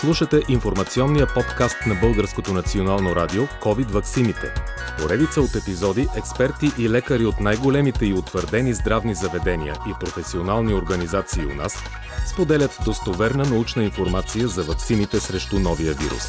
[0.00, 4.54] Слушате информационния подкаст на Българското национално радио COVID ваксините.
[5.02, 11.46] Поредица от епизоди, експерти и лекари от най-големите и утвърдени здравни заведения и професионални организации
[11.46, 11.76] у нас
[12.34, 16.24] споделят достоверна научна информация за ваксините срещу новия вирус.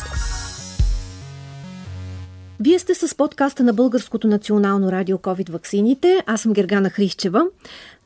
[2.64, 6.24] Вие сте с подкаста на Българското национално радио COVID ваксините.
[6.26, 7.46] Аз съм Гергана Хрищева.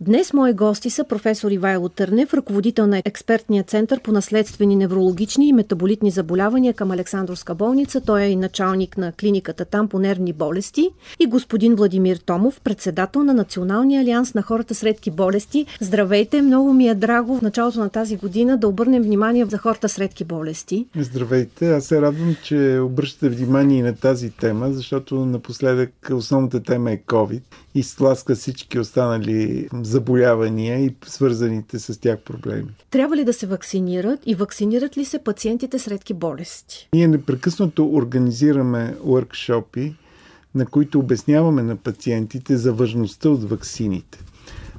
[0.02, 5.54] Днес мои гости са професор Ивайло Търнев, ръководител на експертния център по наследствени неврологични и
[5.54, 8.02] метаболитни заболявания към Александровска болница.
[8.02, 10.90] Той е и началник на клиниката там по нервни болести.
[11.20, 15.66] И господин Владимир Томов, председател на Националния алианс на хората с редки болести.
[15.82, 19.90] Здравейте, много ми е драго в началото на тази година да обърнем внимание за хората
[19.90, 20.86] с редки болести.
[21.00, 26.92] Здравейте, аз се радвам, че обръщате внимание и на тази тема, защото напоследък основната тема
[26.92, 27.42] е COVID
[27.76, 32.68] и сласка всички останали заболявания и свързаните с тях проблеми.
[32.90, 36.90] Трябва ли да се вакцинират и вакцинират ли се пациентите с редки болести?
[36.94, 39.96] Ние непрекъснато организираме уркшопи,
[40.56, 44.20] на които обясняваме на пациентите за важността от ваксините.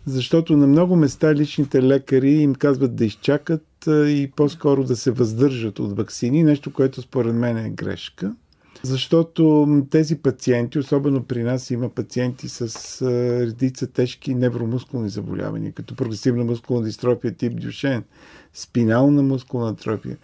[0.06, 5.78] Защото на много места личните лекари им казват да изчакат и по-скоро да се въздържат
[5.78, 8.34] от вакцини, нещо, което според мен е грешка.
[8.86, 13.02] Защото тези пациенти, особено при нас има пациенти с
[13.46, 18.04] редица тежки невромускулни заболявания, като прогресивна мускулна дистрофия тип Дюшен,
[18.54, 20.16] спинална мускулна атрофия,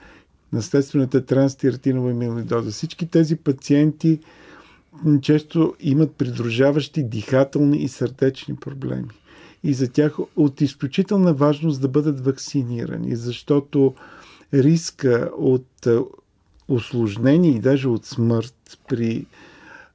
[0.52, 2.70] наследствената транстиратинова амилоидоза.
[2.70, 4.18] Всички тези пациенти
[5.20, 9.08] често имат придружаващи дихателни и сърдечни проблеми.
[9.64, 13.94] И за тях от изключителна важност да бъдат вакцинирани, защото
[14.54, 15.88] риска от
[16.74, 19.26] осложнение и даже от смърт при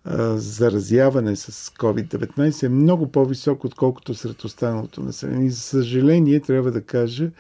[0.06, 5.48] а, заразяване с COVID-19 е много по-висок, отколкото сред останалото население.
[5.48, 7.32] И за съжаление, трябва да кажа,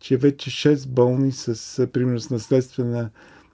[0.00, 3.10] че вече 6 болни с, примерно, с наследствена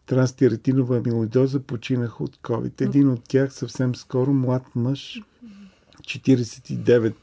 [0.06, 2.80] транстиретинова амилоидоза починаха от COVID.
[2.80, 5.22] Един от тях съвсем скоро, млад мъж,
[6.02, 7.14] 49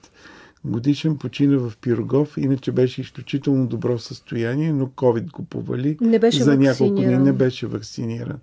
[0.65, 5.97] годишен почина в Пирогов, иначе беше изключително добро състояние, но COVID го повали.
[6.01, 8.39] Не беше за няколко дни не беше вакциниран.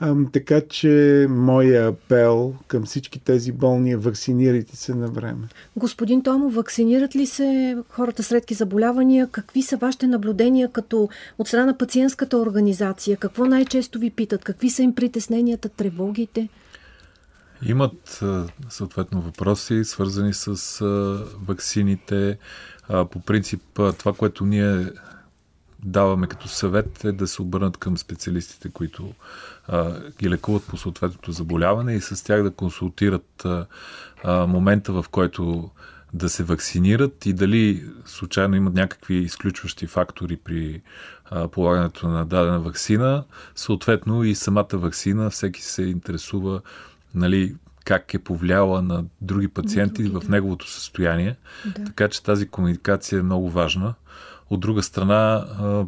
[0.00, 5.48] А, така че моя апел към всички тези болни е вакцинирайте се на време.
[5.76, 9.28] Господин Томо, вакцинират ли се хората с редки заболявания?
[9.32, 11.08] Какви са вашите наблюдения като
[11.38, 13.16] от страна на пациентската организация?
[13.16, 14.44] Какво най-често ви питат?
[14.44, 16.48] Какви са им притесненията, тревогите?
[17.62, 18.22] Имат
[18.68, 20.84] съответно въпроси, свързани с
[21.46, 22.38] ваксините.
[22.88, 23.62] По принцип,
[23.98, 24.92] това, което ние
[25.84, 29.12] даваме като съвет е да се обърнат към специалистите, които
[29.68, 33.66] а, ги лекуват по съответното заболяване и с тях да консултират а,
[34.24, 35.70] а, момента, в който
[36.14, 40.82] да се вакцинират и дали случайно имат някакви изключващи фактори при
[41.30, 43.24] а, полагането на дадена вакцина.
[43.54, 46.60] Съответно и самата вакцина, всеки се интересува
[47.14, 50.28] нали, как е повлияла на други пациенти други, в да.
[50.28, 51.36] неговото състояние.
[51.66, 51.84] Да.
[51.84, 53.94] Така че тази комуникация е много важна.
[54.50, 55.86] От друга страна, а,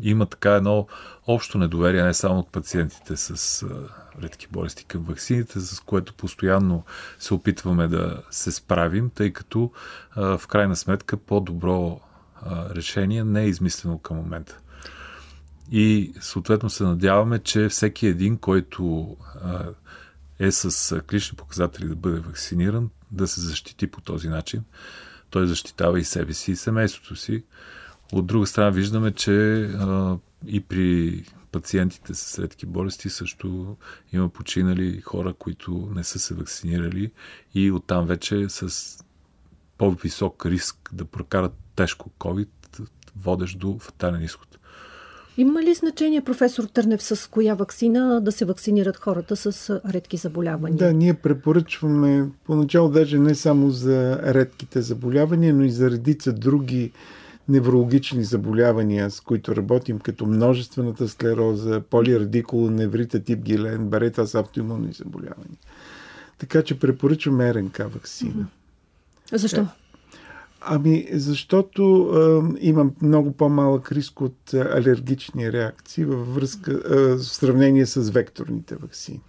[0.00, 0.86] има така едно
[1.26, 3.66] общо недоверие, не само от пациентите с а,
[4.22, 6.84] редки болести към вакцините, с което постоянно
[7.18, 9.72] се опитваме да се справим, тъй като
[10.10, 12.00] а, в крайна сметка по-добро
[12.42, 14.58] а, решение не е измислено към момента.
[15.70, 19.64] И съответно се надяваме, че всеки един, който а,
[20.38, 24.64] е с клинични показатели да бъде вакциниран, да се защити по този начин.
[25.30, 27.44] Той защитава и себе си, и семейството си.
[28.12, 33.76] От друга страна виждаме, че а, и при пациентите с редки болести също
[34.12, 37.12] има починали хора, които не са се вакцинирали
[37.54, 38.98] и оттам вече с
[39.78, 42.48] по-висок риск да прокарат тежко COVID,
[43.16, 44.47] водещ до фатален изход.
[45.38, 50.78] Има ли значение, професор Търнев, с коя вакцина да се вакцинират хората с редки заболявания?
[50.78, 56.92] Да, ние препоръчваме поначало даже не само за редките заболявания, но и за редица други
[57.48, 65.58] неврологични заболявания, с които работим, като множествената склероза, полирадикулоневрита тип Гилен, барета с автоимунни заболявания.
[66.38, 68.46] Така че препоръчваме РНК вакцина.
[69.32, 69.66] Защо?
[70.60, 72.10] Ами, защото
[72.60, 78.76] е, има много по-малък риск от алергични реакции във връзка, е, в сравнение с векторните
[78.76, 79.20] вакцини.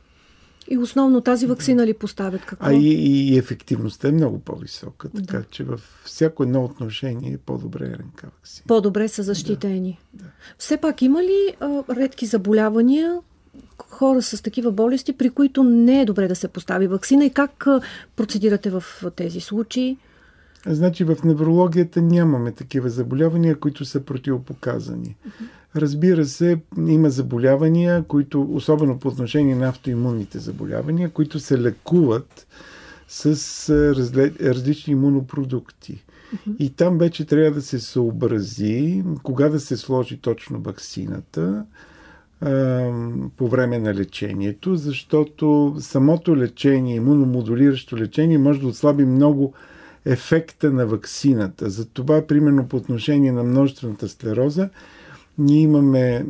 [0.71, 2.67] И основно тази вакцина ли поставят какво?
[2.67, 2.93] А и,
[3.33, 5.43] и ефективността е много по-висока, така да.
[5.43, 8.65] че във всяко едно отношение е по-добре РНК вакцина.
[8.67, 9.99] По-добре са защитени.
[10.13, 10.29] Да, да.
[10.57, 13.19] Все пак има ли а, редки заболявания,
[13.77, 17.67] хора с такива болести, при които не е добре да се постави вакцина и как
[18.15, 18.83] процедирате в
[19.15, 19.97] тези случаи?
[20.67, 25.15] Значи в неврологията нямаме такива заболявания, които са противопоказани.
[25.75, 32.47] Разбира се, има заболявания, които, особено по отношение на автоимунните заболявания, които се лекуват
[33.07, 33.25] с
[33.95, 36.03] разле, различни имунопродукти.
[36.59, 41.65] И там вече трябва да се съобрази кога да се сложи точно вакцината
[43.37, 49.53] по време на лечението, защото самото лечение, имуномодулиращо лечение, може да отслаби много
[50.05, 51.69] ефекта на вакцината.
[51.69, 54.69] Затова, примерно по отношение на множествената склероза,
[55.37, 56.25] ние имаме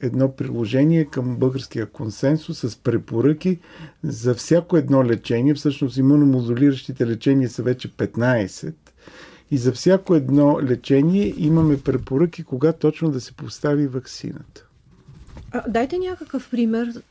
[0.00, 3.58] едно приложение към българския консенсус с препоръки
[4.02, 5.54] за всяко едно лечение.
[5.54, 8.72] Всъщност имуномодулиращите лечения са вече 15.
[9.50, 14.66] И за всяко едно лечение имаме препоръки кога точно да се постави вакцината.
[15.52, 17.02] А, дайте някакъв пример,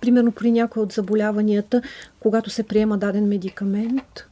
[0.00, 1.82] примерно при някои от заболяванията,
[2.20, 4.26] когато се приема даден медикамент.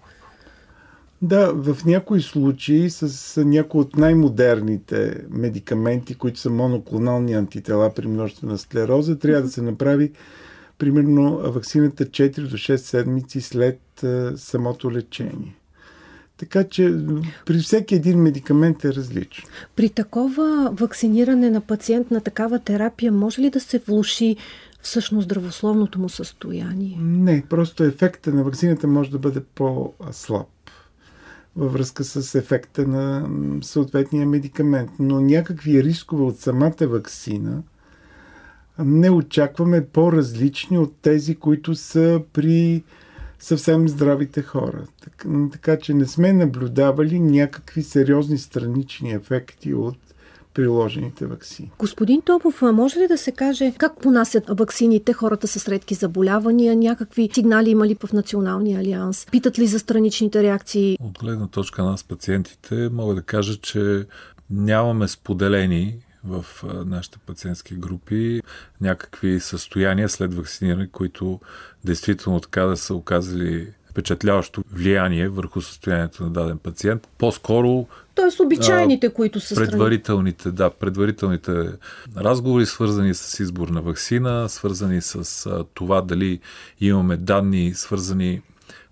[1.22, 8.58] Да, в някои случаи с някои от най-модерните медикаменти, които са моноклонални антитела при множествена
[8.58, 10.12] склероза, трябва да се направи
[10.78, 13.80] примерно вакцината 4 до 6 седмици след
[14.36, 15.56] самото лечение.
[16.36, 16.94] Така че
[17.46, 19.48] при всеки един медикамент е различно.
[19.76, 24.36] При такова вакциниране на пациент на такава терапия може ли да се влуши
[24.82, 26.98] всъщност здравословното му състояние?
[27.00, 30.46] Не, просто ефекта на вакцината може да бъде по-слаб
[31.56, 33.28] във връзка с ефекта на
[33.62, 34.90] съответния медикамент.
[34.98, 37.62] Но някакви рискове от самата вакцина
[38.78, 42.82] не очакваме по-различни от тези, които са при
[43.38, 44.86] съвсем здравите хора.
[45.04, 50.09] Така, така че не сме наблюдавали някакви сериозни странични ефекти от
[50.54, 51.70] приложените вакцини.
[51.78, 56.76] Господин Топов, може ли да се каже как понасят вакцините хората с редки заболявания?
[56.76, 59.26] Някакви сигнали има ли в Националния алианс?
[59.30, 60.98] Питат ли за страничните реакции?
[61.00, 64.06] От гледна точка на нас пациентите мога да кажа, че
[64.50, 66.46] нямаме споделени в
[66.86, 68.42] нашите пациентски групи
[68.80, 71.40] някакви състояния след вакциниране, които
[71.84, 77.08] действително така да са оказали впечатляващо влияние върху състоянието на даден пациент.
[77.18, 81.52] По-скоро Тоест обичайните, а, които са предварителните, да, предварителните
[82.16, 86.40] разговори, свързани с избор на вакцина, свързани с а, това дали
[86.80, 88.42] имаме данни, свързани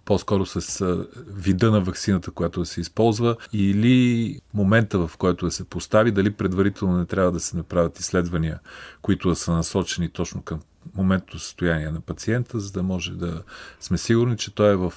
[0.08, 0.84] по-скоро с
[1.26, 6.30] вида на вакцината, която да се използва, или момента, в който да се постави, дали
[6.30, 8.58] предварително не трябва да се направят изследвания,
[9.02, 10.60] които да са насочени точно към
[10.94, 13.42] моментното състояние на пациента, за да може да
[13.80, 14.92] сме сигурни, че той е в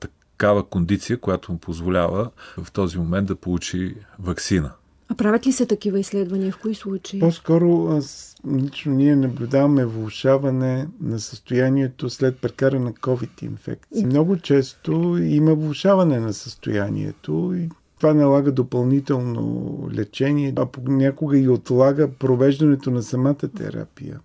[0.00, 4.72] такава кондиция, която му позволява в този момент да получи вакцина.
[5.08, 6.52] А правят ли се такива изследвания?
[6.52, 7.20] В кои случаи?
[7.20, 14.06] По-скоро аз, лично ние наблюдаваме влушаване на състоянието след прекарана на COVID инфекция.
[14.06, 22.08] Много често има влушаване на състоянието и това налага допълнително лечение, а понякога и отлага
[22.08, 24.20] провеждането на самата терапия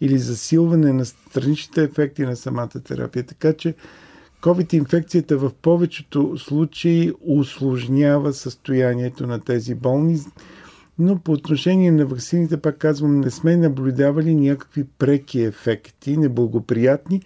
[0.00, 3.26] или засилване на страничните ефекти на самата терапия.
[3.26, 3.74] Така че
[4.40, 10.18] COVID-инфекцията в повечето случаи усложнява състоянието на тези болни,
[10.98, 17.22] но по отношение на вакцините, пак казвам, не сме наблюдавали някакви преки ефекти, неблагоприятни,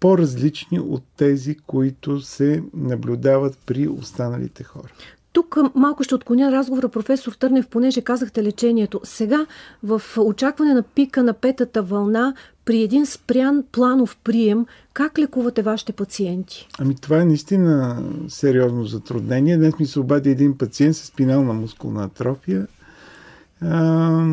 [0.00, 4.92] по-различни от тези, които се наблюдават при останалите хора.
[5.32, 9.00] Тук малко ще отклоня разговора, професор Търнев, понеже казахте лечението.
[9.04, 9.46] Сега,
[9.82, 12.34] в очакване на пика на петата вълна,
[12.64, 16.68] при един спрян планов прием, как лекувате вашите пациенти?
[16.78, 19.56] Ами това е наистина сериозно затруднение.
[19.56, 22.66] Днес ми се обади един пациент с спинална мускулна атрофия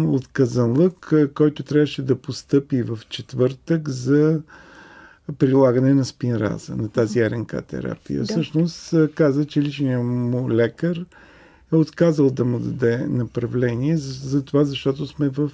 [0.07, 4.41] от Казанлък, който трябваше да постъпи в четвъртък за
[5.37, 8.19] прилагане на спинраза, на тази РНК терапия.
[8.19, 8.25] Да.
[8.25, 11.05] Всъщност каза, че личният му лекар
[11.73, 15.51] е отказал да му даде направление за, това, защото сме в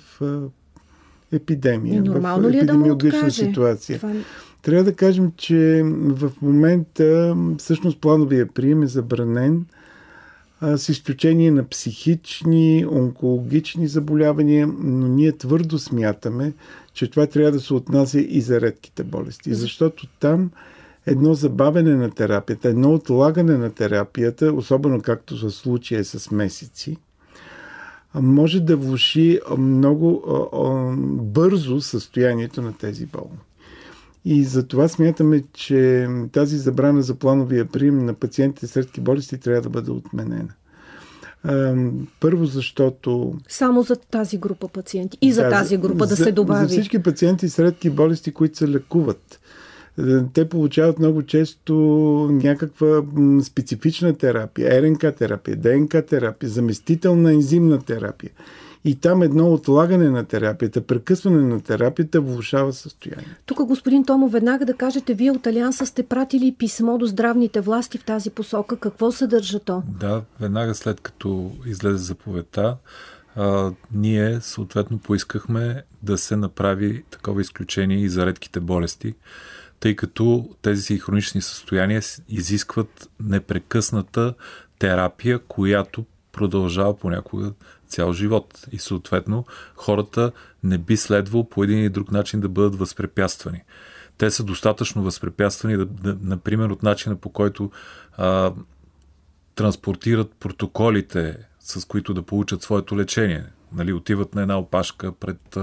[1.32, 4.00] епидемия, нормално в е епидемиологична да ситуация.
[4.00, 4.14] Това...
[4.62, 9.66] Трябва да кажем, че в момента всъщност плановия прием е забранен
[10.78, 16.54] с изключение на психични, онкологични заболявания, но ние твърдо смятаме,
[16.94, 20.52] че това трябва да се отнася и за редките болести, защото там
[21.06, 26.98] едно забавене на терапията, едно отлагане на терапията, особено както в случая с месеци,
[28.16, 30.24] може да влуши много
[31.22, 33.38] бързо състоянието на тези болни.
[34.26, 39.38] И за това смятаме, че тази забрана за плановия прием на пациентите с редки болести
[39.38, 40.50] трябва да бъде отменена.
[42.20, 43.34] Първо, защото.
[43.48, 45.18] Само за тази група пациенти.
[45.22, 46.68] И за да, тази група да за, се добави.
[46.68, 49.40] За всички пациенти с редки болести, които се лекуват
[50.34, 51.74] Те получават много често
[52.32, 53.02] някаква
[53.44, 58.32] специфична терапия, РНК терапия, ДНК терапия, заместителна ензимна терапия.
[58.86, 63.38] И там едно отлагане на терапията, прекъсване на терапията влушава състояние.
[63.46, 67.98] Тук, господин Томов, веднага да кажете, вие от Алианса сте пратили писмо до здравните власти
[67.98, 68.78] в тази посока.
[68.78, 69.84] Какво съдържа то?
[70.00, 72.78] Да, веднага след като излезе заповедта,
[73.36, 79.16] а, ние съответно поискахме да се направи такова изключение и за редките болести,
[79.80, 84.34] тъй като тези си хронични състояния изискват непрекъсната
[84.80, 87.52] терапия, която продължава понякога
[87.88, 88.66] цял живот.
[88.72, 90.32] И съответно хората
[90.64, 93.62] не би следвало по един или друг начин да бъдат възпрепятствани.
[94.18, 97.72] Те са достатъчно възпрепятствани, да, да, например, от начина по който
[98.18, 98.54] а,
[99.56, 103.46] транспортират протоколите, с които да получат своето лечение.
[103.74, 105.58] Нали, отиват на една опашка пред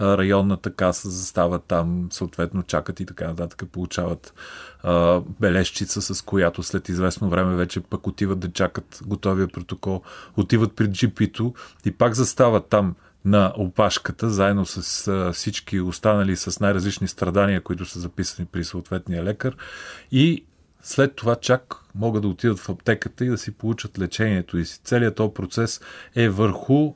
[0.00, 4.34] районната каса, застават там, съответно чакат и така нататък, получават
[4.82, 10.02] а, бележчица, с която след известно време вече пък отиват да чакат готовия протокол,
[10.36, 16.60] отиват при джипито и пак застават там на опашката, заедно с а, всички останали с
[16.60, 19.56] най-различни страдания, които са записани при съответния лекар
[20.12, 20.44] и
[20.82, 24.58] след това чак могат да отидат в аптеката и да си получат лечението.
[24.58, 25.80] И целият този процес
[26.14, 26.94] е върху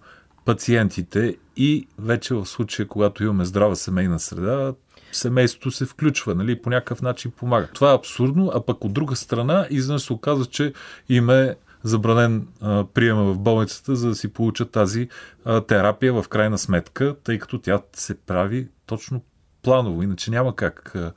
[0.50, 4.74] пациентите и вече в случая, когато имаме здрава семейна среда,
[5.12, 7.68] семейството се включва, нали, по някакъв начин помага.
[7.74, 10.72] Това е абсурдно, а пък от друга страна изведнъж се оказва, че
[11.08, 15.08] им е забранен а, приема в болницата, за да си получат тази
[15.44, 19.22] а, терапия в крайна сметка, тъй като тя се прави точно
[19.62, 21.12] планово, иначе няма как а,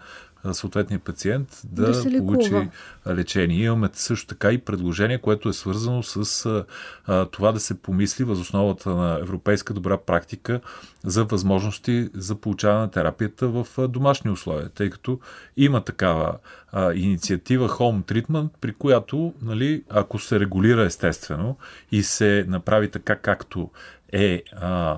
[0.51, 2.69] съответния пациент да, да получи
[3.07, 3.65] лечение.
[3.65, 6.45] Имаме също така и предложение, което е свързано с
[7.07, 10.61] а, това да се помисли възосновата на европейска добра практика
[11.03, 15.19] за възможности за получаване на терапията в домашни условия, тъй като
[15.57, 16.37] има такава
[16.71, 21.57] а, инициатива Home Treatment, при която, нали, ако се регулира естествено
[21.91, 23.69] и се направи така, както
[24.11, 24.97] е а,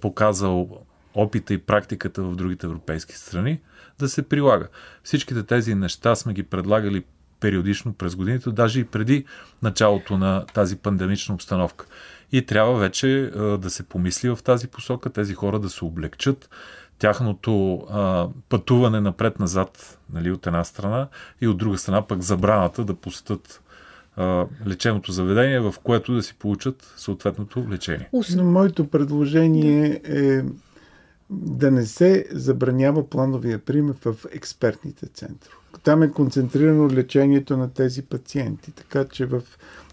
[0.00, 0.68] показал
[1.14, 3.60] опита и практиката в другите европейски страни,
[4.04, 4.66] да се прилага.
[5.02, 7.04] Всичките тези неща сме ги предлагали
[7.40, 9.24] периодично през годините, даже и преди
[9.62, 11.86] началото на тази пандемична обстановка.
[12.32, 16.50] И трябва вече а, да се помисли в тази посока, тези хора да се облегчат,
[16.98, 21.08] тяхното а, пътуване напред-назад нали, от една страна
[21.40, 23.62] и от друга страна пък забраната да посетят
[24.66, 28.08] лечебното заведение, в което да си получат съответното лечение.
[28.36, 30.42] Но моето предложение е
[31.30, 35.56] да не се забранява плановия прием в експертните центрове.
[35.84, 39.42] Там е концентрирано лечението на тези пациенти, така че в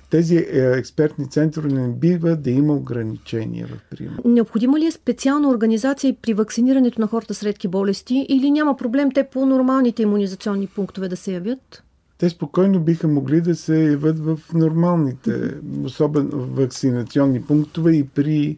[0.09, 4.17] тези е, експертни центрове не бива да има ограничения в приема.
[4.25, 9.11] Необходима ли е специална организация при вакцинирането на хората с редки болести или няма проблем
[9.11, 11.83] те по нормалните иммунизационни пунктове да се явят?
[12.17, 15.53] Те спокойно биха могли да се явят в нормалните,
[15.83, 18.57] особено вакцинационни пунктове и при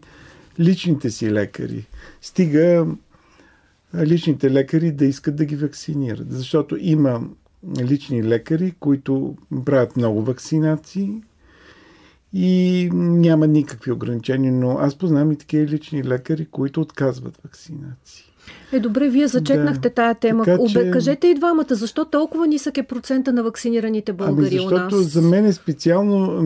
[0.59, 1.87] личните си лекари.
[2.21, 2.87] Стига
[3.97, 6.31] личните лекари да искат да ги вакцинират.
[6.31, 7.21] Защото има
[7.81, 11.23] лични лекари, които правят много вакцинации
[12.33, 18.28] и няма никакви ограничения, но аз познавам и такива лични лекари, които отказват вакцинации.
[18.71, 19.95] Е, добре, вие зачекнахте да.
[19.95, 20.45] тая тема.
[20.45, 20.91] Така, че...
[20.91, 25.05] Кажете и двамата, защо толкова нисък е процента на вакцинираните българи ами защото у нас?
[25.05, 26.41] за мен е специално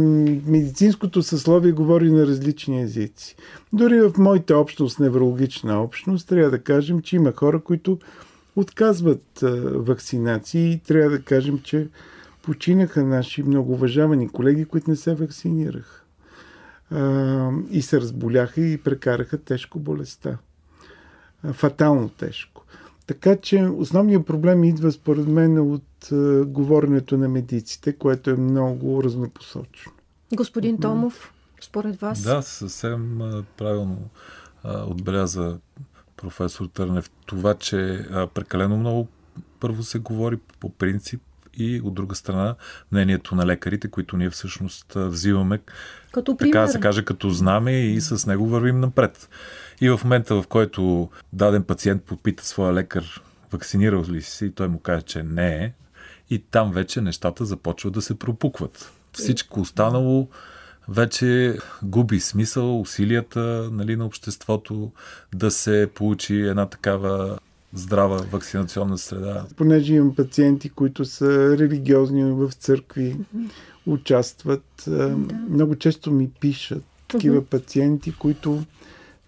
[0.47, 3.35] медицинското съсловие говори на различни езици.
[3.73, 7.99] Дори в моята общност, неврологична общност, трябва да кажем, че има хора, които
[8.55, 11.87] отказват а, вакцинации и трябва да кажем, че
[12.41, 16.03] починаха наши много уважавани колеги, които не се вакцинираха.
[16.91, 20.37] А, и се разболяха и прекараха тежко болестта
[21.51, 22.63] фатално тежко.
[23.07, 29.03] Така че основният проблем идва според мен от а, говоренето на медиците, което е много
[29.03, 29.91] разнопосочно.
[30.33, 32.21] Господин Томов, според вас?
[32.21, 33.19] Да, съвсем
[33.57, 33.97] правилно
[34.63, 35.57] а, отбеляза
[36.17, 39.07] професор Търнев това, че а, прекалено много
[39.59, 41.21] първо се говори по принцип
[41.57, 42.55] и от друга страна
[42.91, 45.59] мнението на лекарите, които ние всъщност взимаме
[46.11, 46.51] като пример.
[46.51, 49.29] така да се каже, като знаме и с него вървим напред.
[49.81, 54.67] И в момента, в който даден пациент попита своя лекар, вакцинирал ли си, и той
[54.67, 55.73] му каже, че не е,
[56.29, 58.91] и там вече нещата започват да се пропукват.
[59.13, 60.27] Всичко останало
[60.89, 64.91] вече губи смисъл, усилията нали, на обществото
[65.35, 67.39] да се получи една такава
[67.73, 69.45] здрава вакцинационна среда.
[69.55, 73.17] Понеже имам пациенти, които са религиозни в църкви,
[73.85, 75.17] участват, да.
[75.49, 78.63] много често ми пишат такива пациенти, които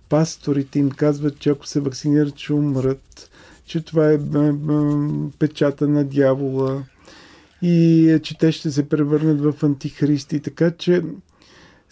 [0.09, 3.29] пасторите им казват, че ако се вакцинират, ще умрат,
[3.65, 4.19] че това е
[5.39, 6.83] печата на дявола
[7.61, 10.39] и че те ще се превърнат в антихристи.
[10.39, 11.03] Така че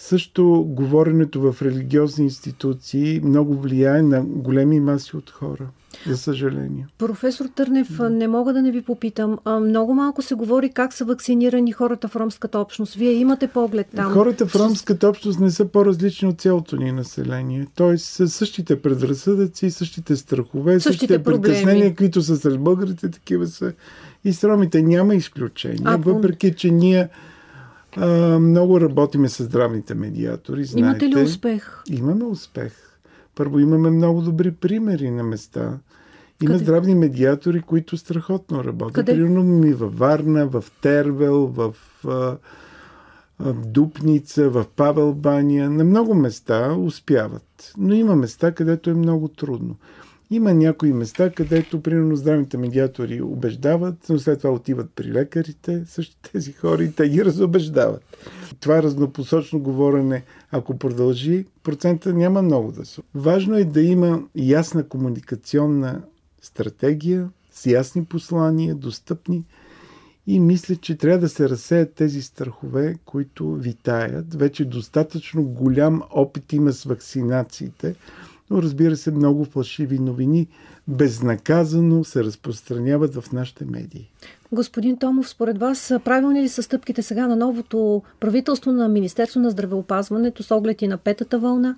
[0.03, 5.67] също говоренето в религиозни институции много влияе на големи маси от хора.
[6.07, 6.87] За съжаление.
[6.97, 9.37] Професор Търнев, не мога да не ви попитам.
[9.61, 12.93] Много малко се говори как са вакцинирани хората в ромската общност.
[12.93, 14.13] Вие имате поглед там.
[14.13, 17.67] Хората в ромската общност не са по-различни от цялото ни население.
[17.75, 23.73] Тоест са същите предразсъдъци, същите страхове, същите, същите притеснения, които са сред българите, такива са
[24.25, 24.81] и с ромите.
[24.81, 25.81] Няма изключение.
[25.83, 27.09] А, въпреки, че ние
[27.97, 30.65] а, много работиме с здравните медиатори.
[30.65, 31.83] Знаете, Имате ли успех?
[31.89, 32.73] Имаме успех.
[33.35, 35.79] Първо имаме много добри примери на места.
[36.41, 36.63] Има Къде?
[36.63, 38.93] здравни медиатори, които страхотно работят.
[38.93, 39.13] Къде?
[39.13, 41.75] Примерно ми във Варна, в Тервел, в
[43.39, 45.69] в Дупница, в Павел Баня.
[45.69, 47.73] На много места успяват.
[47.77, 49.75] Но има места, където е много трудно.
[50.33, 56.15] Има някои места, където, примерно, здравните медиатори убеждават, но след това отиват при лекарите, също
[56.31, 58.03] тези хора и те ги разобеждават.
[58.59, 63.01] Това разнопосочно говорене, ако продължи, процента няма много да се.
[63.15, 66.01] Важно е да има ясна комуникационна
[66.41, 69.43] стратегия, с ясни послания, достъпни,
[70.27, 74.33] и мисля, че трябва да се разсеят тези страхове, които витаят.
[74.33, 77.95] Вече достатъчно голям опит има с вакцинациите,
[78.53, 80.47] но разбира се, много фалшиви новини
[80.87, 84.11] безнаказано се разпространяват в нашите медии.
[84.51, 89.49] Господин Томов, според вас правилни ли са стъпките сега на новото правителство на Министерство на
[89.49, 91.75] здравеопазването с оглед и на петата вълна?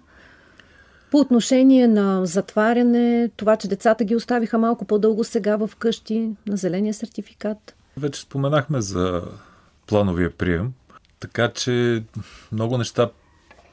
[1.11, 6.57] По отношение на затваряне, това, че децата ги оставиха малко по-дълго сега в къщи, на
[6.57, 7.75] зеления сертификат?
[7.97, 9.21] Вече споменахме за
[9.87, 10.73] плановия прием,
[11.19, 12.03] така че
[12.51, 13.09] много неща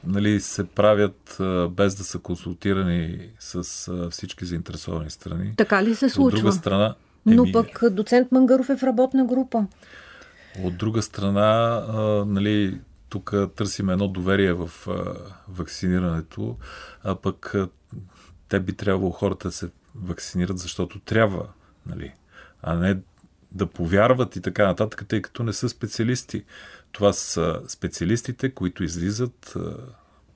[0.07, 5.53] нали, се правят а, без да са консултирани с а, всички заинтересовани страни.
[5.57, 6.37] Така ли се случва?
[6.37, 6.95] От друга страна.
[7.27, 9.65] Еми, Но пък доцент Мангаров е в работна група.
[10.63, 12.79] От друга страна, а, нали,
[13.09, 15.15] тук търсим едно доверие в а,
[15.47, 16.57] вакцинирането,
[17.03, 17.69] а пък а,
[18.49, 21.47] те би трябвало хората да се вакцинират, защото трябва,
[21.85, 22.13] нали,
[22.61, 22.97] а не
[23.51, 26.43] да повярват и така нататък, тъй като не са специалисти.
[26.91, 29.55] Това са специалистите, които излизат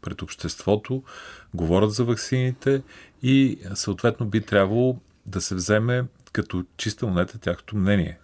[0.08, 1.04] пред обществото,
[1.54, 2.82] говорят за ваксините
[3.24, 8.20] и съответно би трябвало да се вземе като чиста монета тяхното мнение.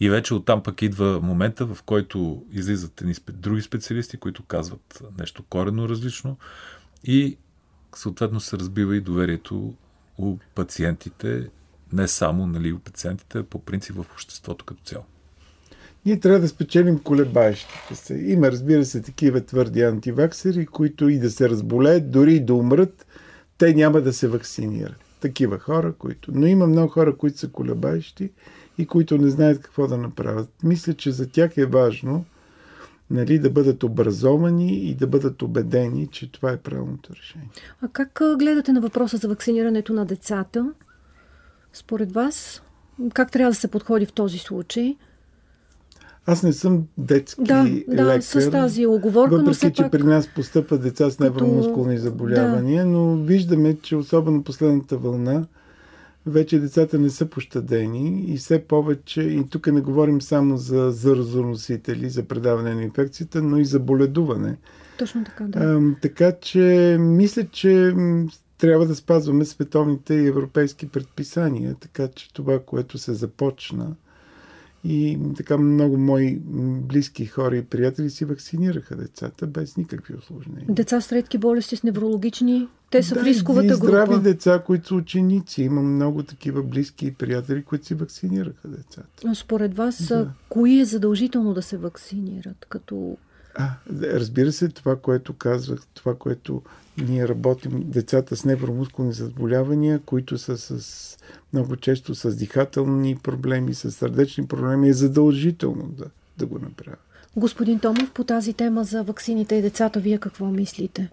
[0.00, 5.42] И вече оттам пък идва момента, в който излизат едни други специалисти, които казват нещо
[5.42, 6.36] корено различно
[7.04, 7.36] и
[7.94, 9.74] съответно се разбива и доверието
[10.18, 11.50] у пациентите,
[11.92, 15.04] не само нали, у пациентите, а по принцип в обществото като цяло.
[16.08, 18.14] Ние трябва да спечелим колебаещите се.
[18.14, 23.06] Има, разбира се, такива твърди антиваксери, които и да се разболеят, дори и да умрат,
[23.58, 24.96] те няма да се вакцинират.
[25.20, 26.32] Такива хора, които...
[26.34, 28.30] Но има много хора, които са колебаещи
[28.78, 30.48] и които не знаят какво да направят.
[30.62, 32.24] Мисля, че за тях е важно
[33.10, 37.48] нали, да бъдат образовани и да бъдат убедени, че това е правилното решение.
[37.82, 40.72] А как гледате на въпроса за вакцинирането на децата?
[41.72, 42.62] Според вас,
[43.14, 44.96] как трябва да се подходи в този случай?
[46.30, 48.16] Аз не съм детски да, лекар.
[48.16, 49.92] Да, с тази оговорка, въпреки, но все че пак...
[49.92, 52.02] при нас постъпват деца с невромускулни като...
[52.02, 52.90] заболявания, да.
[52.90, 55.46] но виждаме, че особено последната вълна,
[56.26, 62.10] вече децата не са пощадени и все повече, и тук не говорим само за заразоносители,
[62.10, 64.56] за предаване на инфекцията, но и за боледуване.
[64.98, 65.58] Точно така, да.
[65.58, 67.94] А, така че, мисля, че
[68.58, 73.94] трябва да спазваме световните и европейски предписания, така че това, което се започна,
[74.84, 76.38] и така много мои
[76.82, 80.66] близки хора и приятели си вакцинираха децата без никакви осложнения.
[80.68, 83.86] Деца с редки болести, с неврологични, те са да, в рисковата и група.
[83.86, 85.62] здрави деца, които са ученици.
[85.62, 89.08] Имам много такива близки и приятели, които си вакцинираха децата.
[89.24, 90.30] Но според вас, да.
[90.48, 92.66] кои е задължително да се вакцинират?
[92.68, 93.16] Като...
[93.60, 93.70] А,
[94.02, 96.62] разбира се, това, което казвах, това, което
[96.96, 101.18] ние работим, децата с невромускулни заболявания, които са с
[101.52, 106.04] много често с дихателни проблеми, с сърдечни проблеми, е задължително да,
[106.38, 106.96] да го направя.
[107.36, 111.10] Господин Томов, по тази тема за ваксините и децата, вие какво мислите?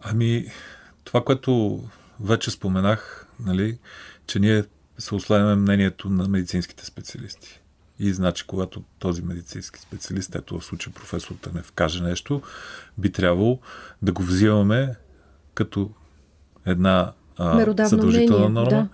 [0.00, 0.46] Ами,
[1.04, 1.82] това, което
[2.20, 3.78] вече споменах, нали,
[4.26, 4.64] че ние
[4.98, 7.60] се осланяме мнението на медицинските специалисти.
[7.98, 12.42] И значи, когато този медицински специалист, ето в случая професор Тънев, каже нещо,
[12.98, 13.58] би трябвало
[14.02, 14.94] да го взимаме
[15.54, 15.90] като
[16.66, 18.70] една а, задължителна норма.
[18.70, 18.88] Да.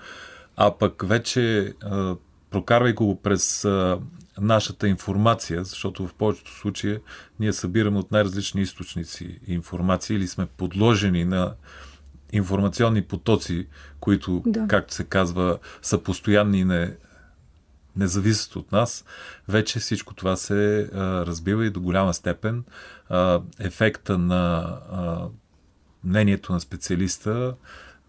[0.56, 2.16] А пък вече, а,
[2.50, 3.98] прокарвайки го през а,
[4.40, 6.98] нашата информация, защото в повечето случаи
[7.40, 11.54] ние събираме от най-различни източници информация или сме подложени на
[12.32, 13.66] информационни потоци,
[14.00, 14.66] които, Да.
[14.68, 16.96] както се казва, са постоянни и не,
[17.96, 19.04] не зависят от нас,
[19.48, 22.64] вече всичко това се а, разбива и до голяма степен
[23.08, 25.28] а, ефекта на а,
[26.04, 27.54] мнението на специалиста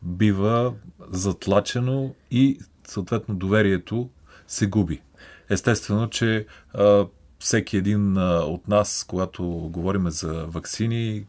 [0.02, 0.74] бива
[1.12, 4.10] затлачено и съответно доверието
[4.48, 5.02] се губи.
[5.50, 7.06] Естествено, че а,
[7.44, 11.26] всеки един от нас, когато говорим за вакцини,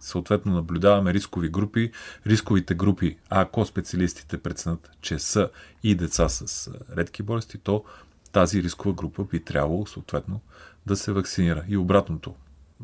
[0.00, 1.92] съответно наблюдаваме рискови групи.
[2.26, 5.50] Рисковите групи, ако специалистите преценят, че са
[5.82, 7.84] и деца с редки болести, то
[8.32, 10.40] тази рискова група би трябвало съответно
[10.86, 11.64] да се вакцинира.
[11.68, 12.34] И обратното.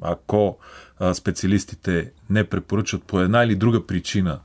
[0.01, 0.59] Ако
[1.15, 4.41] специалистите не препоръчат по една или друга причина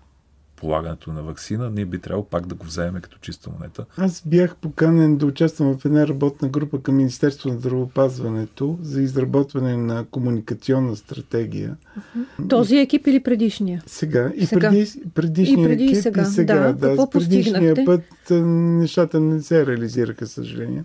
[0.65, 3.86] полагането на вакцина, ние би трябвало пак да го вземем като чиста монета.
[3.97, 9.78] Аз бях поканен да участвам в една работна група към Министерство на здравеопазването за изработване
[9.78, 11.75] на комуникационна стратегия.
[12.49, 13.84] Този екип или предишния?
[13.86, 14.69] Сега и Сега.
[14.69, 16.21] преди, предишния И преди и екип, сега.
[16.21, 16.56] и сега.
[16.56, 17.86] Да, Да, какво предишния постигнахте?
[17.86, 20.84] път нещата не се реализираха, съжаление.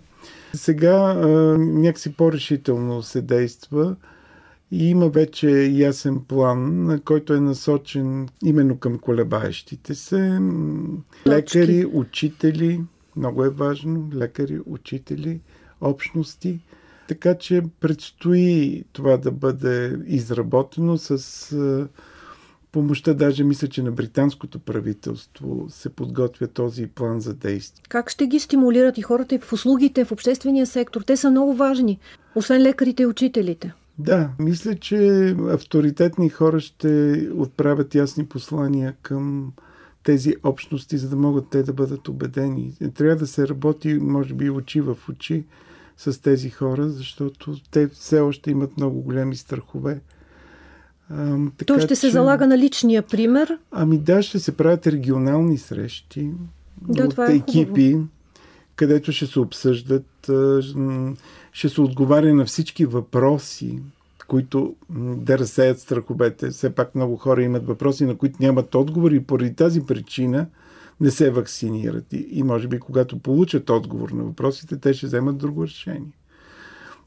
[0.53, 3.95] Сега а, някакси по-решително се действа
[4.71, 10.39] и има вече ясен план, който е насочен именно към колебаещите се.
[11.27, 12.81] Лекари, учители,
[13.15, 15.39] много е важно, лекари, учители,
[15.81, 16.59] общности.
[17.07, 21.87] Така че предстои това да бъде изработено с
[22.71, 27.83] помощта, даже мисля, че на британското правителство се подготвя този план за действие.
[27.89, 31.01] Как ще ги стимулират и хората и в услугите, в обществения сектор?
[31.01, 31.99] Те са много важни,
[32.35, 33.73] освен лекарите и учителите.
[34.01, 36.89] Да, мисля, че авторитетни хора ще
[37.35, 39.53] отправят ясни послания към
[40.03, 42.73] тези общности, за да могат те да бъдат убедени.
[42.93, 45.43] Трябва да се работи, може би, очи в очи
[45.97, 50.01] с тези хора, защото те все още имат много големи страхове.
[51.57, 53.57] Така Той ще се че- залага на личния пример.
[53.71, 56.31] Ами да, ще се правят регионални срещи
[56.81, 57.97] Да, от това е екипи,
[58.75, 60.29] където ще се обсъждат,
[61.51, 63.79] ще се отговаря на всички въпроси,
[64.27, 64.75] които
[65.17, 66.49] да разсеят страховете.
[66.49, 70.47] Все пак много хора имат въпроси, на които нямат отговори и поради тази причина
[71.01, 72.13] не се вакцинират.
[72.13, 76.11] И, и може би, когато получат отговор на въпросите, те ще вземат друго решение.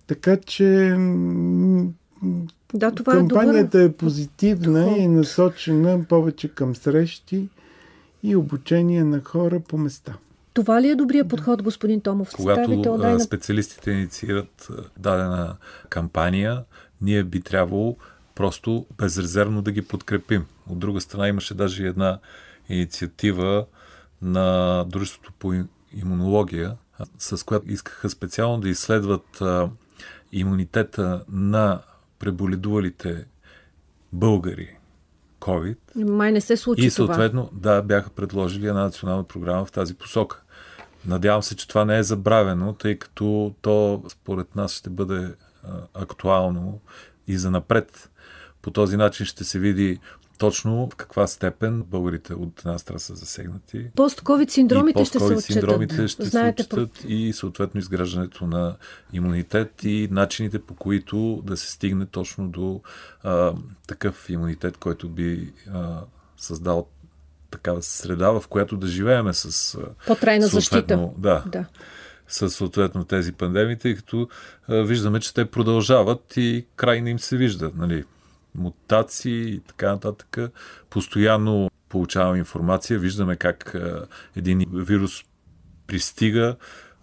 [0.07, 0.97] Така че
[2.75, 3.89] Да, това е Кампанията добър.
[3.89, 4.99] е позитивна подход.
[4.99, 7.49] и е насочена повече към срещи
[8.23, 10.17] и обучение на хора по места.
[10.55, 12.31] Това ли е добрият подход, господин Томов?
[12.37, 13.21] Когато Ставител, а, дай на...
[13.21, 15.57] специалистите инициират дадена
[15.89, 16.65] кампания,
[17.01, 17.97] ние би трябвало
[18.35, 20.47] просто безрезервно да ги подкрепим.
[20.69, 22.19] От друга страна имаше даже една
[22.69, 23.67] инициатива
[24.23, 26.77] на Дружеството по им- имунология,
[27.19, 29.43] с която искаха специално да изследват
[30.33, 31.81] имунитета на
[32.19, 33.25] преболедувалите
[34.13, 34.77] българи
[35.41, 37.07] COVID Май не се случи и това.
[37.07, 40.43] съответно, да, бяха предложили една национална програма в тази посока.
[41.07, 45.35] Надявам се, че това не е забравено, тъй като то според нас ще бъде
[45.95, 46.81] актуално
[47.27, 48.11] и за напред.
[48.63, 50.01] По този начин ще се види
[50.39, 53.91] точно в каква степен българите от една страна са засегнати.
[53.97, 55.45] Пост-ковид синдромите ще се отчетат.
[55.45, 58.77] синдромите ще Знаете, се отчитат и съответно изграждането на
[59.13, 62.81] имунитет и начините по които да се стигне точно до
[63.23, 63.53] а,
[63.87, 66.01] такъв имунитет, който би а,
[66.37, 66.87] създал
[67.55, 71.09] такава среда, в която да живееме с по-трайна защита.
[71.19, 71.65] да, Да.
[72.29, 74.29] с съответно тези пандемии, тъй като
[74.69, 77.71] а, виждаме, че те продължават и край не им се вижда.
[77.77, 78.05] Нали?
[78.55, 80.39] Мутации и така нататък.
[80.91, 85.25] Постоянно получаваме информация, виждаме как а, един вирус
[85.87, 86.57] пристига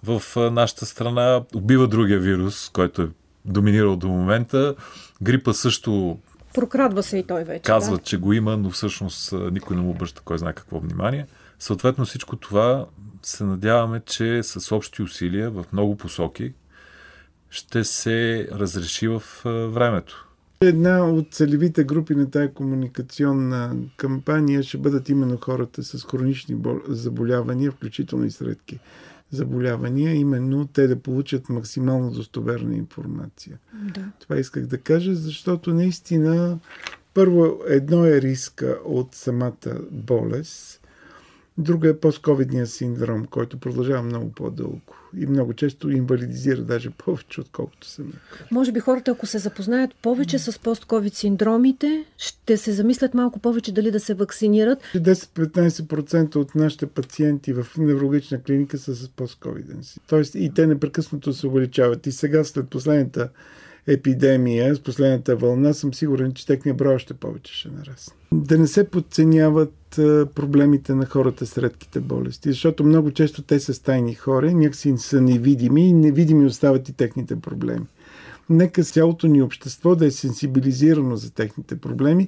[0.03, 3.09] в а, нашата страна, убива другия вирус, който е
[3.45, 4.75] доминирал до момента.
[5.21, 6.19] Грипа също
[6.53, 7.61] Прокрадва се и той вече.
[7.61, 8.05] казват, да.
[8.05, 11.25] че го има, но всъщност никой не му обръща кой знае какво внимание.
[11.59, 12.85] Съответно всичко това
[13.23, 16.53] се надяваме, че с общи усилия в много посоки
[17.49, 20.27] ще се разреши в времето.
[20.61, 26.81] Една от целевите групи на тая комуникационна кампания ще бъдат именно хората с хронични бол-
[26.87, 28.79] заболявания, включително и с редки
[29.31, 33.59] заболявания, именно те да получат максимално достоверна информация.
[33.93, 34.11] Да.
[34.19, 36.59] Това исках да кажа, защото наистина
[37.13, 40.80] първо едно е риска от самата болест,
[41.57, 44.81] друго е постковидния синдром, който продължава много по-дълго
[45.17, 48.13] и много често инвалидизира даже повече, отколкото самия.
[48.51, 53.71] Може би хората, ако се запознаят повече с пост-ковид синдромите, ще се замислят малко повече
[53.71, 54.79] дали да се вакцинират.
[54.95, 59.99] 10-15% от нашите пациенти в неврологична клиника са с постковиден си.
[60.07, 62.07] Тоест и те непрекъснато се увеличават.
[62.07, 63.29] И сега след последната
[63.87, 68.13] епидемия, с последната вълна, съм сигурен, че техния брой още повече ще нарасне.
[68.31, 69.73] Да не се подценяват
[70.35, 72.49] проблемите на хората с редките болести.
[72.49, 77.39] Защото много често те са стайни хора, някакси са невидими и невидими остават и техните
[77.39, 77.85] проблеми.
[78.49, 82.27] Нека цялото ни общество да е сенсибилизирано за техните проблеми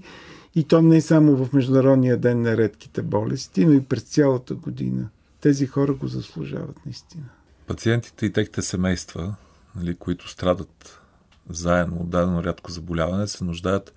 [0.55, 5.09] и то не само в Международния ден на редките болести, но и през цялата година.
[5.41, 7.23] Тези хора го заслужават наистина.
[7.67, 9.35] Пациентите и техните семейства,
[9.75, 11.01] нали, които страдат
[11.49, 13.93] заедно от дадено рядко заболяване, се нуждаят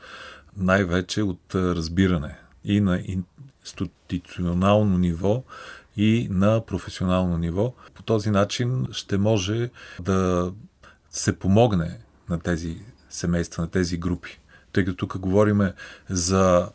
[0.57, 3.03] най-вече от разбиране и на
[3.65, 5.43] институционално ниво,
[5.97, 7.75] и на професионално ниво.
[7.95, 10.53] По този начин ще може да
[11.11, 12.79] се помогне на тези
[13.11, 14.41] семейства, на тези групи.
[14.73, 15.71] Тъй като тук говорим
[16.11, 16.71] за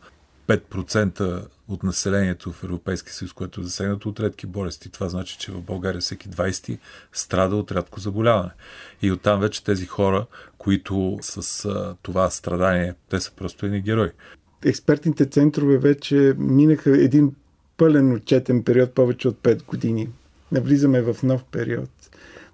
[0.48, 4.92] 5% от населението в Европейския съюз, което е засегнато от редки болести.
[4.92, 6.78] Това значи, че в България всеки 20
[7.14, 8.52] страда от рядко заболяване.
[9.02, 10.26] И оттам вече тези хора,
[10.58, 14.10] които с а, това страдание, те са просто едни герои.
[14.66, 17.36] Експертните центрове вече минаха един
[17.78, 20.10] пълен отчетен период, повече от 5 години.
[20.52, 21.90] Навлизаме в нов период.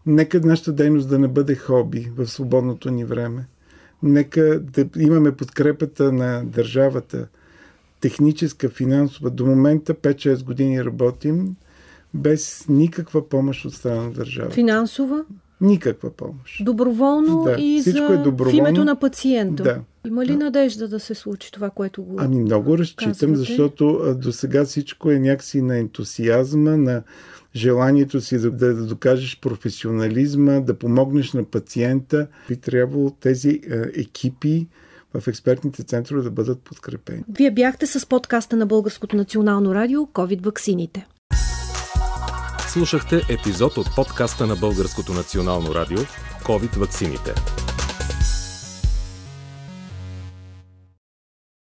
[0.06, 3.46] Нека нашата дейност да не бъде хоби в свободното ни време.
[4.04, 7.28] Нека да имаме подкрепата на държавата,
[8.00, 9.30] техническа, финансова.
[9.30, 11.56] До момента 5-6 години работим
[12.14, 14.56] без никаква помощ от страна на държавата.
[14.56, 15.26] Финансова?
[15.62, 16.66] Никаква помощ.
[16.66, 18.52] Доброволно да, и за е доброволно.
[18.52, 19.64] в името на пациента.
[19.64, 19.82] Да.
[20.08, 20.38] Има ли да.
[20.38, 23.36] надежда да се случи това, което го Ами много разчитам, казвате?
[23.36, 27.04] защото до сега всичко е някакси на ентусиазма, на
[27.56, 32.28] желанието си да, да, да докажеш професионализма, да помогнеш на пациента.
[32.48, 34.68] Би трябвало тези е, екипи
[35.20, 37.24] в експертните центрове да бъдат подкрепени.
[37.30, 41.08] Вие бяхте с подкаста на Българското национално радио COVID ваксините.
[42.68, 46.00] Слушахте епизод от подкаста на Българското национално радио
[46.44, 47.34] COVID ваксините.